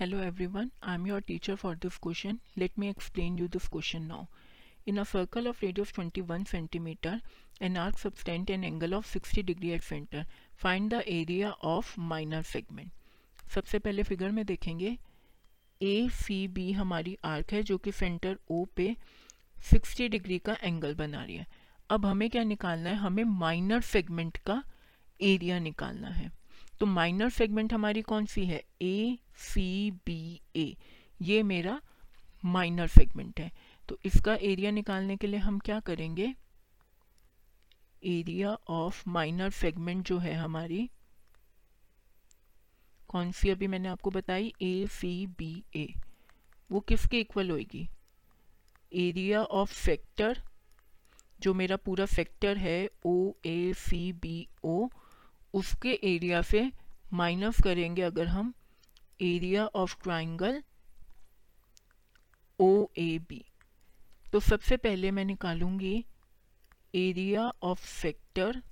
[0.00, 4.02] Hello everyone I am your teacher for this question let me explain you this question
[4.02, 4.24] now
[4.88, 7.20] in a circle of radius twenty one centimetre
[7.62, 12.42] an arc subtends an angle of sixty degree at centre find the area of minor
[12.42, 12.92] segment
[13.50, 14.98] सबसे पहले figure में देखेंगे.
[15.82, 18.96] ए C B हमारी arc है जो कि centre O पे
[19.70, 21.46] sixty degree का एंगल बना रही है.
[21.90, 22.96] अब हमें क्या निकालना है?
[22.96, 24.62] हमें माइनर सेगमेंट का
[25.22, 26.35] एरिया निकालना है.
[26.80, 28.62] तो माइनर सेगमेंट हमारी कौन सी है?
[28.82, 30.74] ए सी बी ए
[31.22, 31.80] ये मेरा
[32.44, 33.50] माइनर सेगमेंट है।
[33.88, 36.34] तो इसका एरिया निकालने के लिए हम क्या करेंगे?
[38.04, 40.88] एरिया ऑफ़ माइनर सेगमेंट जो है हमारी,
[43.08, 44.52] कौन सी अभी मैंने आपको बताई?
[44.62, 45.88] ए सी बी ए
[46.70, 47.88] वो किसके इक्वल होगी
[48.92, 50.42] एरिया ऑफ़ सेक्टर
[51.40, 54.86] जो मेरा पूरा सेक्टर है ओ ए सी बी ओ
[55.56, 56.70] उसके एरिया से
[57.14, 58.52] माइनस करेंगे अगर हम
[59.22, 60.62] area of triangle
[62.58, 63.44] O A B
[64.26, 65.94] तो सबसे पहले मैं निकालूँगी
[66.94, 68.62] area of sector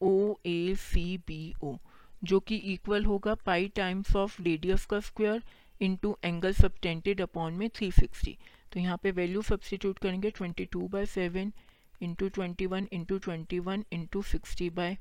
[0.00, 0.14] O
[0.46, 1.76] A C B O
[2.24, 5.42] जो कि इक्वल होगा पाई टाइम्स ऑफ़ रेडियस का square
[5.80, 8.34] into angle subtended upon में 360
[8.72, 11.52] तो यहाँ पे वैल्यू सब्सटीट्यूट करेंगे 22 two by seven
[12.02, 14.94] into twenty one into twenty one into sixty by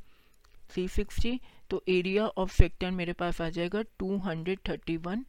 [0.72, 5.26] three sixty तो एरिया ऑफ़ सेक्टर मेरे पास आ जाएगा two hundred thirty one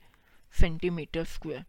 [0.60, 1.64] centimetre square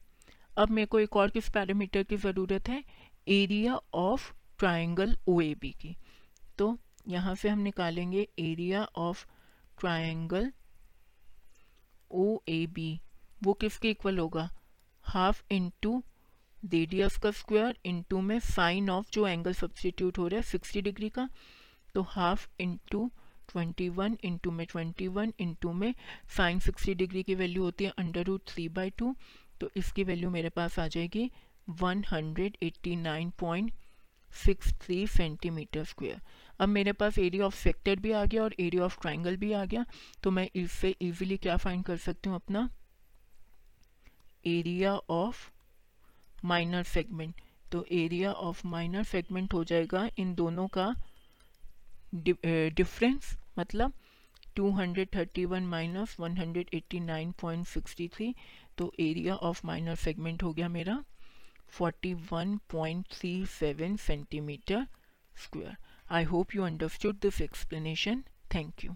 [0.57, 2.83] अब मेरे को एक और किस पैरामीटर की ज़रूरत है?
[3.27, 5.95] Area of triangle O A B की.
[6.57, 9.25] तो यहाँ से हम निकालेंगे area of
[9.79, 10.51] triangle
[12.11, 12.99] O A B
[13.43, 14.49] वो किसके इक्वल होगा?
[15.03, 16.03] हाफ़ इंटू
[16.63, 21.09] रेडियस का स्क्वायर इंटू में साइन ऑफ़ जो एंगल सब्सटीट्यूट हो रहा है सिक्सटी डिग्री
[21.09, 21.27] का
[21.95, 23.09] तो half into
[23.49, 25.93] twenty one into में ट्वेंटी वन इंटू में
[26.37, 29.15] साइन सिक्सटी डिग्री की वैल्यू होती है under root three by two
[29.61, 31.29] तो इसकी वैल्यू मेरे पास आ जाएगी
[31.81, 33.71] one hundred eighty nine point
[34.35, 36.21] six three centimetre square
[36.59, 39.65] अब मेरे पास एरिया ऑफ़ सेक्टर भी आ गया और एरिया ऑफ़ ट्राइंगल भी आ
[39.65, 39.85] गया
[40.23, 42.69] तो मैं इससे इजीली क्या फाइंड कर सकती हूँ अपना?
[44.47, 45.49] एरिया ऑफ़
[46.45, 50.95] माइनर सेगमेंट तो एरिया ऑफ़ माइनर सेगमेंट हो जाएगा इन दोनों का
[52.15, 53.93] डिफरेंस मतलब
[54.57, 58.33] 231 माइनस 189.63
[58.77, 61.03] तो एरिया ऑफ़ माइनर सेगमेंट हो गया मेरा
[61.81, 64.85] 41.37 centimetre
[65.35, 65.75] square
[66.11, 68.23] I hope you understood this explanation
[68.55, 68.95] thank you